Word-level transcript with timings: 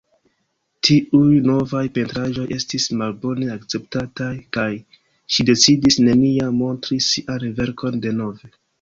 Tiuj 0.87 1.35
novaj 1.49 1.81
pentraĵoj 1.97 2.47
estis 2.57 2.89
malbone 3.03 3.51
akceptataj, 3.57 4.33
kaj 4.59 4.67
ŝi 5.37 5.49
decidis 5.53 6.03
neniam 6.11 6.61
montri 6.67 7.03
sian 7.13 7.51
verkon 7.63 8.07
denove. 8.09 8.57